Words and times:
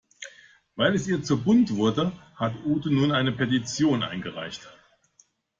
Weil 0.75 0.95
es 0.95 1.07
ihr 1.07 1.21
zu 1.21 1.43
bunt 1.43 1.75
wurde, 1.75 2.11
hat 2.35 2.55
Ute 2.65 2.89
nun 2.91 3.11
eine 3.11 3.31
Petition 3.33 4.01
eingereicht. 4.01 4.67